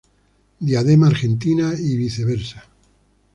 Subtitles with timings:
[0.59, 2.65] Diadema Argentina y viceversa.